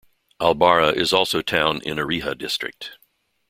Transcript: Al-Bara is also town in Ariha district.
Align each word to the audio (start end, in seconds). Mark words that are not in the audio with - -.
Al-Bara 0.39 0.91
is 0.93 1.13
also 1.13 1.43
town 1.43 1.79
in 1.83 1.97
Ariha 1.97 2.35
district. 2.35 2.97